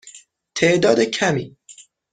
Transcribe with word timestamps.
تعداد 0.55 0.99
کمی. 1.03 1.57